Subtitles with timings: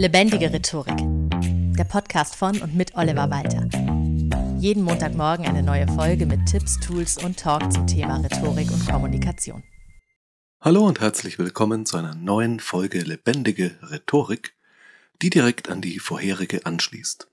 [0.00, 0.96] Lebendige Rhetorik.
[1.76, 3.68] Der Podcast von und mit Oliver Walter.
[4.58, 9.62] Jeden Montagmorgen eine neue Folge mit Tipps, Tools und Talk zum Thema Rhetorik und Kommunikation.
[10.58, 14.54] Hallo und herzlich willkommen zu einer neuen Folge Lebendige Rhetorik,
[15.20, 17.28] die direkt an die vorherige anschließt.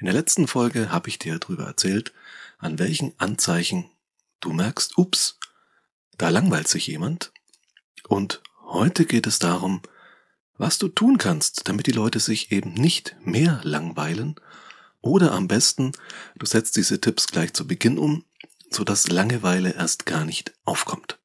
[0.00, 2.12] In der letzten Folge habe ich dir darüber erzählt,
[2.58, 3.88] an welchen Anzeichen
[4.40, 5.38] du merkst, ups,
[6.18, 7.30] da langweilt sich jemand.
[8.08, 9.82] Und heute geht es darum,
[10.58, 14.36] was du tun kannst, damit die Leute sich eben nicht mehr langweilen.
[15.00, 15.92] Oder am besten,
[16.36, 18.24] du setzt diese Tipps gleich zu Beginn um,
[18.70, 21.18] sodass Langeweile erst gar nicht aufkommt.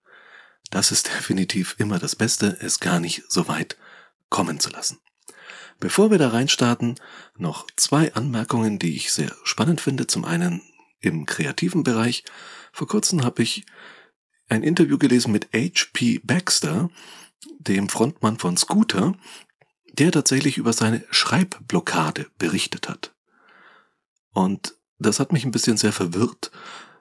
[0.72, 3.78] Das ist definitiv immer das Beste, es gar nicht so weit
[4.30, 5.00] kommen zu lassen.
[5.80, 6.96] Bevor wir da reinstarten,
[7.38, 10.08] noch zwei Anmerkungen, die ich sehr spannend finde.
[10.08, 10.62] Zum einen
[11.00, 12.24] im kreativen Bereich.
[12.72, 13.66] Vor kurzem habe ich
[14.50, 16.20] ein Interview gelesen mit H.P.
[16.24, 16.90] Baxter,
[17.60, 19.14] dem Frontmann von Scooter,
[19.94, 23.14] der tatsächlich über seine Schreibblockade berichtet hat.
[24.34, 26.52] Und das hat mich ein bisschen sehr verwirrt,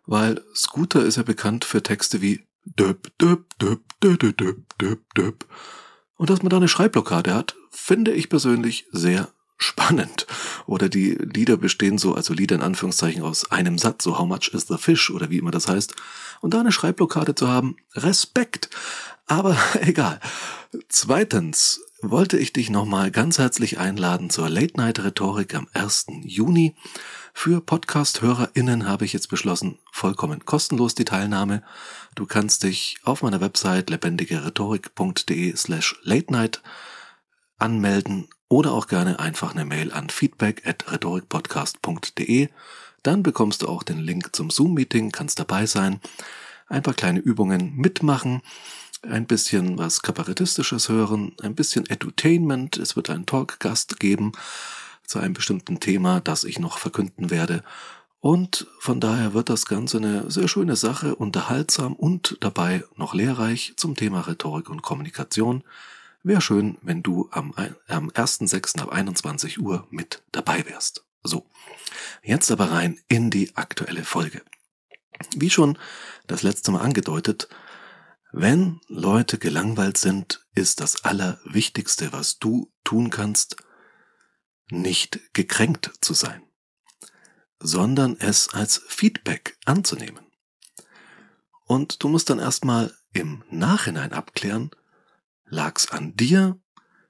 [0.06, 5.46] weil Scooter ist ja bekannt für Texte wie döp, döp, döp, döp, döp, döp, döp.
[6.16, 10.26] Und dass man da eine Schreibblockade hat, finde ich persönlich sehr spannend.
[10.66, 14.50] Oder die Lieder bestehen so, also Lieder in Anführungszeichen aus einem Satz, so How much
[14.52, 15.94] is the fish oder wie immer das heißt.
[16.40, 18.70] Und da eine Schreibblockade zu haben, Respekt.
[19.26, 20.20] Aber egal.
[20.88, 26.06] Zweitens wollte ich dich nochmal ganz herzlich einladen zur Late Night Rhetorik am 1.
[26.22, 26.76] Juni.
[27.32, 31.62] Für Podcast-HörerInnen habe ich jetzt beschlossen, vollkommen kostenlos die Teilnahme.
[32.14, 36.62] Du kannst dich auf meiner Website lebendigerhetorik.de slash late night
[37.58, 42.48] anmelden oder auch gerne einfach eine Mail an feedback at rhetorikpodcast.de.
[43.02, 46.00] Dann bekommst du auch den Link zum Zoom-Meeting, kannst dabei sein,
[46.68, 48.42] ein paar kleine Übungen mitmachen
[49.06, 52.76] ein bisschen was Kabarettistisches hören, ein bisschen Edutainment.
[52.76, 54.32] Es wird einen Talkgast geben
[55.06, 57.62] zu einem bestimmten Thema, das ich noch verkünden werde.
[58.20, 63.74] Und von daher wird das Ganze eine sehr schöne Sache, unterhaltsam und dabei noch lehrreich
[63.76, 65.62] zum Thema Rhetorik und Kommunikation.
[66.22, 67.54] Wäre schön, wenn du am,
[67.86, 68.80] am 1.6.
[68.80, 71.04] ab 21 Uhr mit dabei wärst.
[71.22, 71.46] So,
[72.22, 74.42] jetzt aber rein in die aktuelle Folge.
[75.36, 75.78] Wie schon
[76.26, 77.48] das letzte Mal angedeutet,
[78.38, 83.56] wenn Leute gelangweilt sind, ist das Allerwichtigste, was du tun kannst,
[84.68, 86.42] nicht gekränkt zu sein,
[87.60, 90.26] sondern es als Feedback anzunehmen.
[91.64, 94.70] Und du musst dann erstmal im Nachhinein abklären,
[95.46, 96.60] lag's an dir,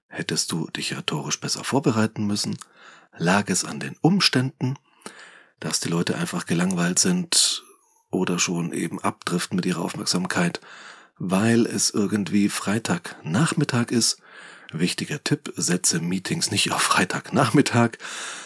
[0.06, 2.56] hättest du dich rhetorisch besser vorbereiten müssen,
[3.16, 4.78] lag es an den Umständen,
[5.58, 7.64] dass die Leute einfach gelangweilt sind
[8.10, 10.60] oder schon eben abdriften mit ihrer Aufmerksamkeit
[11.18, 14.18] weil es irgendwie Freitagnachmittag ist.
[14.72, 17.98] Wichtiger Tipp, setze Meetings nicht auf Freitagnachmittag.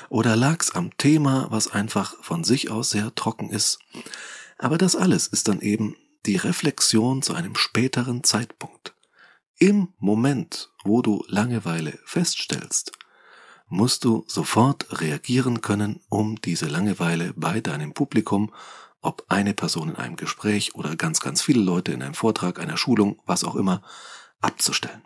[0.09, 3.79] Oder lag's am Thema, was einfach von sich aus sehr trocken ist.
[4.59, 8.95] Aber das alles ist dann eben die Reflexion zu einem späteren Zeitpunkt.
[9.59, 12.93] Im Moment, wo du Langeweile feststellst,
[13.69, 18.53] musst du sofort reagieren können, um diese Langeweile bei deinem Publikum
[19.01, 22.77] ob eine Person in einem Gespräch oder ganz, ganz viele Leute in einem Vortrag, einer
[22.77, 23.83] Schulung, was auch immer,
[24.41, 25.03] abzustellen.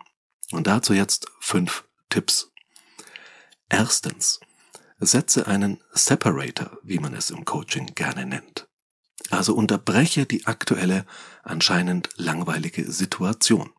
[0.51, 2.51] Und dazu jetzt fünf Tipps.
[3.69, 4.39] Erstens,
[4.99, 8.67] setze einen Separator, wie man es im Coaching gerne nennt.
[9.29, 11.05] Also unterbreche die aktuelle,
[11.43, 13.71] anscheinend langweilige Situation.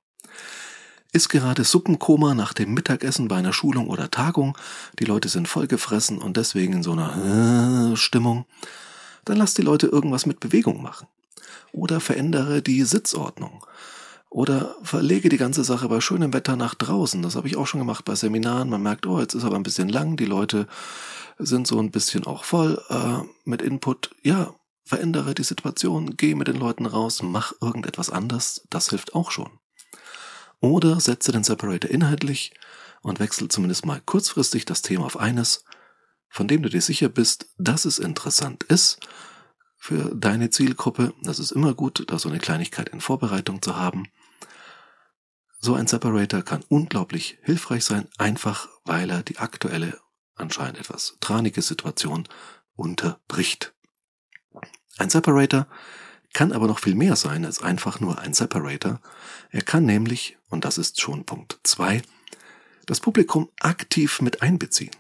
[1.13, 4.59] Ist gerade Suppenkoma nach dem Mittagessen bei einer Schulung oder Tagung,
[4.99, 8.45] die Leute sind vollgefressen und deswegen in so einer äh, Stimmung,
[9.27, 11.07] dann lass die Leute irgendwas mit Bewegung machen.
[11.73, 13.67] Oder verändere die Sitzordnung.
[14.31, 17.23] Oder verlege die ganze Sache bei schönem Wetter nach draußen.
[17.23, 18.71] Das habe ich auch schon gemacht bei Seminaren.
[18.71, 20.17] Man merkt, oh, jetzt ist aber ein bisschen lang.
[20.17, 20.67] Die Leute
[21.39, 24.15] sind so ein bisschen auch voll äh, mit Input.
[24.23, 24.55] Ja,
[24.85, 28.63] verändere die Situation, geh mit den Leuten raus, mach irgendetwas anders.
[28.71, 29.51] Das hilft auch schon.
[30.61, 32.53] Oder setze den Separator inhaltlich
[33.03, 35.65] und wechsle zumindest mal kurzfristig das Thema auf eines
[36.37, 39.01] von dem du dir sicher bist, dass es interessant ist
[39.79, 41.15] für deine Zielgruppe.
[41.23, 44.09] Das ist immer gut, da so eine Kleinigkeit in Vorbereitung zu haben.
[45.59, 49.99] So ein Separator kann unglaublich hilfreich sein, einfach weil er die aktuelle,
[50.35, 52.29] anscheinend etwas tranige Situation
[52.75, 53.75] unterbricht.
[54.99, 55.67] Ein Separator
[56.35, 59.01] kann aber noch viel mehr sein als einfach nur ein Separator.
[59.49, 62.03] Er kann nämlich, und das ist schon Punkt zwei,
[62.85, 64.95] das Publikum aktiv mit einbeziehen.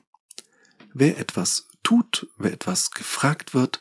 [0.98, 3.81] Wer etwas tut, wer etwas gefragt wird,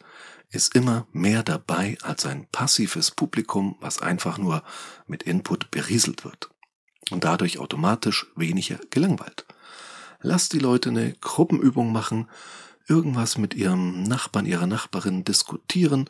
[0.50, 4.64] ist immer mehr dabei als ein passives Publikum, was einfach nur
[5.08, 6.50] mit Input berieselt wird
[7.12, 9.46] und dadurch automatisch weniger gelangweilt.
[10.20, 12.28] Lass die Leute eine Gruppenübung machen,
[12.86, 16.10] irgendwas mit ihrem Nachbarn, ihrer Nachbarin diskutieren.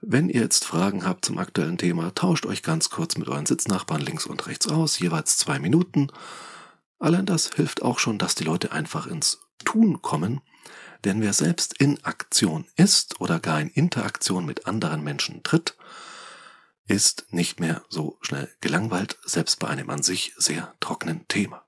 [0.00, 4.00] Wenn ihr jetzt Fragen habt zum aktuellen Thema, tauscht euch ganz kurz mit euren Sitznachbarn
[4.00, 6.06] links und rechts aus, jeweils zwei Minuten.
[7.00, 10.40] Allein das hilft auch schon, dass die Leute einfach ins Tun kommen,
[11.04, 15.76] denn wer selbst in Aktion ist oder gar in Interaktion mit anderen Menschen tritt,
[16.86, 21.64] ist nicht mehr so schnell gelangweilt, selbst bei einem an sich sehr trockenen Thema.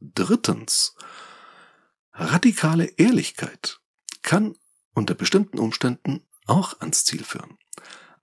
[0.00, 0.96] Drittens,
[2.12, 3.80] radikale Ehrlichkeit
[4.22, 4.56] kann
[4.94, 7.58] unter bestimmten Umständen auch ans Ziel führen.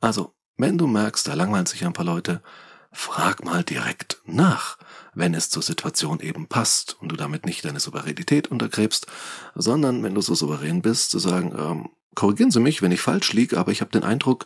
[0.02, 2.44] Also, wenn du merkst, da langweilen sich ein paar Leute,
[2.92, 4.78] frag mal direkt nach,
[5.14, 9.08] wenn es zur Situation eben passt und du damit nicht deine Souveränität untergräbst,
[9.56, 13.34] sondern wenn du so souverän bist, zu sagen, ähm, korrigieren Sie mich, wenn ich falsch
[13.34, 14.46] liege, aber ich habe den Eindruck,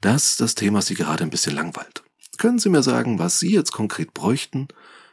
[0.00, 2.02] dass das Thema Sie gerade ein bisschen langweilt.
[2.38, 4.68] Können Sie mir sagen, was Sie jetzt konkret bräuchten,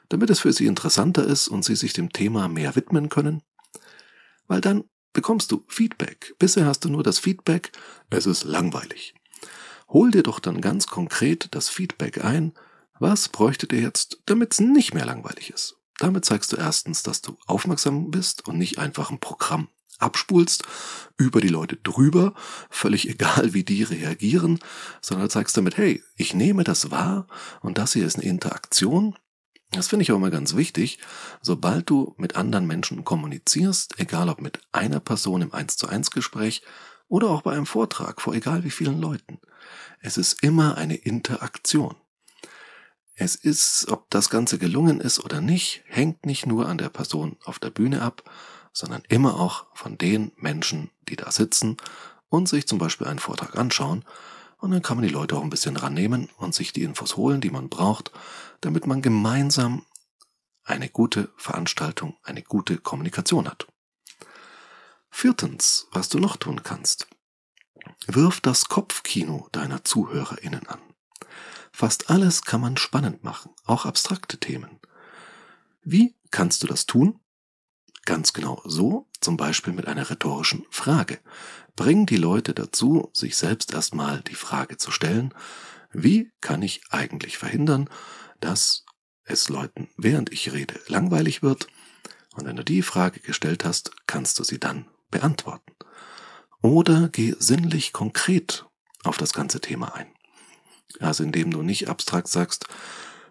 [0.10, 3.42] damit es für Sie interessanter ist und Sie sich dem Thema mehr widmen können?
[4.48, 6.36] Weil dann bekommst du Feedback.
[6.38, 7.72] Bisher hast du nur das Feedback,
[8.12, 9.16] es ist langweilig.
[9.88, 12.54] Hol dir doch dann ganz konkret das Feedback ein,
[13.00, 15.78] was bräuchtet ihr jetzt, damit es nicht mehr langweilig ist.
[15.98, 20.64] Damit zeigst du erstens, dass du aufmerksam bist und nicht einfach ein Programm abspulst,
[21.18, 22.34] über die Leute drüber,
[22.70, 24.60] völlig egal, wie die reagieren,
[25.02, 27.28] sondern zeigst damit, hey, ich nehme das wahr
[27.62, 29.16] und das hier ist eine Interaktion.
[29.72, 31.00] Das finde ich auch immer ganz wichtig.
[31.42, 36.12] Sobald du mit anderen Menschen kommunizierst, egal ob mit einer Person im 1 zu 1
[36.12, 36.62] Gespräch
[37.08, 39.40] oder auch bei einem Vortrag vor egal wie vielen Leuten,
[40.00, 41.96] es ist immer eine Interaktion.
[43.16, 47.38] Es ist, ob das Ganze gelungen ist oder nicht, hängt nicht nur an der Person
[47.46, 48.30] auf der Bühne ab,
[48.74, 51.78] sondern immer auch von den Menschen, die da sitzen
[52.28, 54.04] und sich zum Beispiel einen Vortrag anschauen.
[54.58, 57.40] Und dann kann man die Leute auch ein bisschen rannehmen und sich die Infos holen,
[57.40, 58.12] die man braucht,
[58.60, 59.86] damit man gemeinsam
[60.64, 63.68] eine gute Veranstaltung, eine gute Kommunikation hat.
[65.10, 67.08] Viertens, was du noch tun kannst.
[68.08, 70.80] Wirf das Kopfkino deiner ZuhörerInnen an.
[71.72, 74.80] Fast alles kann man spannend machen, auch abstrakte Themen.
[75.84, 77.20] Wie kannst du das tun?
[78.06, 81.20] Ganz genau so, zum Beispiel mit einer rhetorischen Frage.
[81.76, 85.34] Bring die Leute dazu, sich selbst erstmal die Frage zu stellen,
[85.92, 87.90] wie kann ich eigentlich verhindern,
[88.40, 88.86] dass
[89.24, 91.68] es Leuten, während ich rede, langweilig wird?
[92.36, 95.74] Und wenn du die Frage gestellt hast, kannst du sie dann beantworten.
[96.66, 98.66] Oder geh sinnlich konkret
[99.04, 100.08] auf das ganze Thema ein.
[101.00, 102.66] Also indem du nicht abstrakt sagst,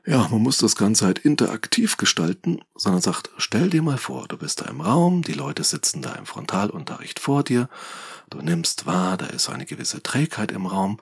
[0.07, 4.37] ja, man muss das Ganze halt interaktiv gestalten, sondern sagt, stell dir mal vor, du
[4.37, 7.69] bist da im Raum, die Leute sitzen da im Frontalunterricht vor dir,
[8.31, 11.01] du nimmst wahr, da ist eine gewisse Trägheit im Raum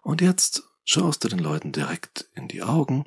[0.00, 3.04] und jetzt schaust du den Leuten direkt in die Augen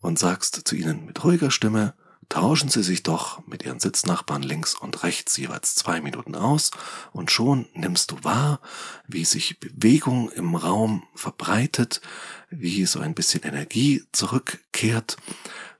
[0.00, 1.94] und sagst zu ihnen mit ruhiger Stimme,
[2.30, 6.70] Tauschen Sie sich doch mit Ihren Sitznachbarn links und rechts jeweils zwei Minuten aus
[7.12, 8.60] und schon nimmst du wahr,
[9.08, 12.00] wie sich Bewegung im Raum verbreitet,
[12.48, 15.16] wie so ein bisschen Energie zurückkehrt.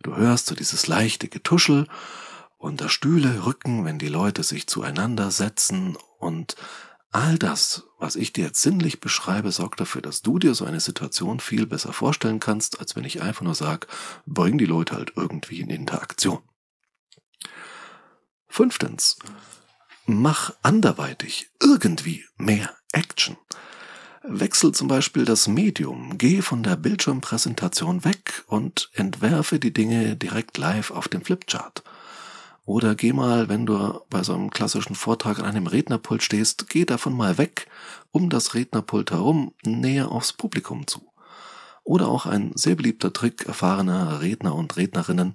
[0.03, 1.87] Du hörst so dieses leichte Getuschel
[2.59, 6.57] unter Stühle rücken, wenn die Leute sich zueinander setzen und
[7.11, 10.81] all das, was ich dir jetzt sinnlich beschreibe, sorgt dafür, dass du dir so eine
[10.81, 13.87] Situation viel besser vorstellen kannst, als wenn ich einfach nur sage,
[14.27, 16.41] bring die Leute halt irgendwie in Interaktion.
[18.49, 19.19] Fünftens,
[20.07, 23.37] mach anderweitig irgendwie mehr Action.
[24.23, 30.59] Wechsel zum Beispiel das Medium, geh von der Bildschirmpräsentation weg und entwerfe die Dinge direkt
[30.59, 31.83] live auf dem Flipchart.
[32.65, 36.85] Oder geh mal, wenn du bei so einem klassischen Vortrag an einem Rednerpult stehst, geh
[36.85, 37.67] davon mal weg,
[38.11, 41.01] um das Rednerpult herum, näher aufs Publikum zu.
[41.83, 45.35] Oder auch ein sehr beliebter Trick erfahrener Redner und Rednerinnen.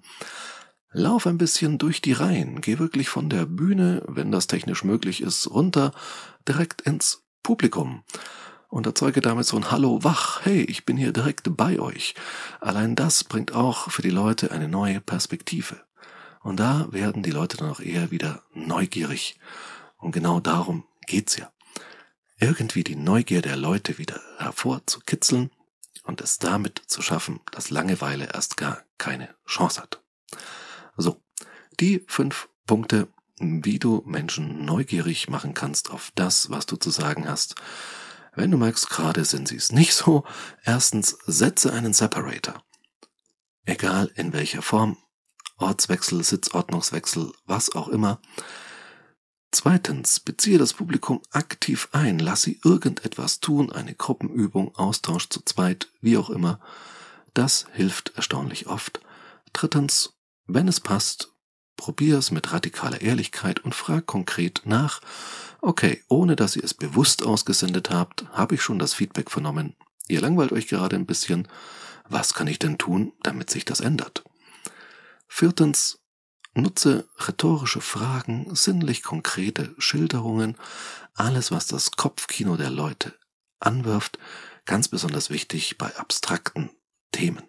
[0.92, 5.22] Lauf ein bisschen durch die Reihen, geh wirklich von der Bühne, wenn das technisch möglich
[5.22, 5.92] ist, runter,
[6.48, 8.04] direkt ins Publikum
[8.70, 12.16] und erzeuge damit so ein Hallo wach, hey, ich bin hier direkt bei euch.
[12.62, 15.82] Allein das bringt auch für die Leute eine neue Perspektive.
[16.46, 19.40] Und da werden die Leute dann auch eher wieder neugierig.
[19.98, 21.52] Und genau darum geht's ja.
[22.38, 25.50] Irgendwie die Neugier der Leute wieder hervorzukitzeln
[26.04, 30.04] und es damit zu schaffen, dass Langeweile erst gar keine Chance hat.
[30.96, 31.20] So,
[31.80, 33.08] die fünf Punkte,
[33.40, 37.56] wie du Menschen neugierig machen kannst auf das, was du zu sagen hast,
[38.36, 40.26] wenn du merkst, gerade sind sie es nicht so,
[40.64, 42.64] erstens setze einen Separator.
[43.66, 45.00] Egal in welcher Form,
[45.58, 48.20] Ortswechsel, Sitzordnungswechsel, was auch immer.
[49.52, 55.88] Zweitens, beziehe das Publikum aktiv ein, lass sie irgendetwas tun, eine Gruppenübung, Austausch zu zweit,
[56.02, 56.60] wie auch immer.
[57.34, 59.00] Das hilft erstaunlich oft.
[59.54, 60.14] Drittens,
[60.46, 61.32] wenn es passt,
[61.78, 65.02] Probier's mit radikaler Ehrlichkeit und frag konkret nach,
[65.62, 69.76] okay, ohne dass ihr es bewusst ausgesendet habt, habe ich schon das Feedback vernommen.
[70.08, 71.48] Ihr langweilt euch gerade ein bisschen.
[72.08, 74.24] Was kann ich denn tun, damit sich das ändert?
[75.28, 76.00] Viertens,
[76.54, 80.58] nutze rhetorische Fragen, sinnlich konkrete Schilderungen,
[81.14, 83.14] alles, was das Kopfkino der Leute
[83.60, 84.18] anwirft,
[84.66, 86.70] ganz besonders wichtig bei abstrakten
[87.12, 87.44] Themen.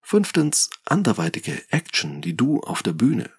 [0.00, 3.30] Fünftens, anderweitige Action, die du auf der Bühne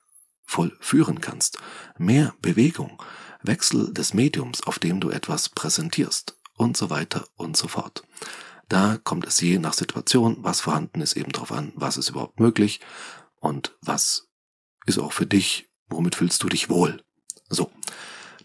[0.45, 1.57] vollführen kannst.
[1.97, 3.01] Mehr Bewegung,
[3.41, 8.03] Wechsel des Mediums, auf dem du etwas präsentierst und so weiter und so fort.
[8.69, 12.39] Da kommt es je nach Situation, was vorhanden ist, eben darauf an, was ist überhaupt
[12.39, 12.79] möglich
[13.41, 14.29] und was
[14.85, 17.03] ist auch für dich, womit fühlst du dich wohl.
[17.49, 17.69] So,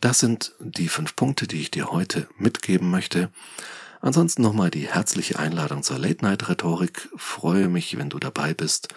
[0.01, 3.31] das sind die fünf Punkte, die ich dir heute mitgeben möchte.
[4.01, 7.09] Ansonsten nochmal die herzliche Einladung zur Late-Night-Rhetorik.
[7.17, 8.89] Freue mich, wenn du dabei bist.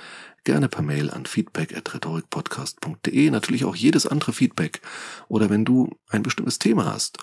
[0.43, 3.31] Gerne per Mail an feedback.rhetorikpodcast.de.
[3.31, 4.81] Natürlich auch jedes andere Feedback.
[5.27, 7.17] Oder wenn du ein bestimmtes Thema hast,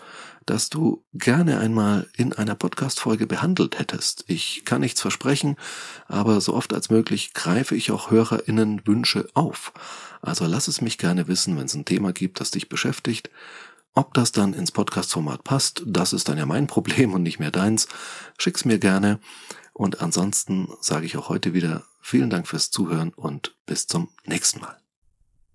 [0.44, 4.24] das du gerne einmal in einer Podcast-Folge behandelt hättest.
[4.28, 5.56] Ich kann nichts versprechen,
[6.06, 9.72] aber so oft als möglich greife ich auch HörerInnen Wünsche auf.
[10.22, 13.30] Also lass es mich gerne wissen, wenn es ein Thema gibt, das dich beschäftigt
[13.96, 17.50] ob das dann ins Podcast-Format passt, das ist dann ja mein Problem und nicht mehr
[17.50, 17.88] deins.
[18.38, 19.18] Schick's mir gerne.
[19.76, 24.60] Und ansonsten sage ich auch heute wieder vielen Dank fürs Zuhören und bis zum nächsten
[24.60, 24.74] Mal.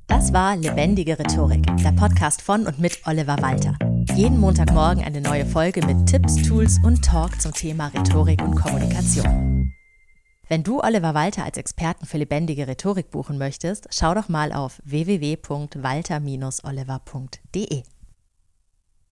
[0.06, 3.75] Das war Lebendige Rhetorik, der Podcast von und mit Oliver Walter.
[4.16, 9.74] Jeden Montagmorgen eine neue Folge mit Tipps, Tools und Talk zum Thema Rhetorik und Kommunikation.
[10.48, 14.80] Wenn du Oliver Walter als Experten für lebendige Rhetorik buchen möchtest, schau doch mal auf
[14.86, 17.84] www.walter-oliver.de.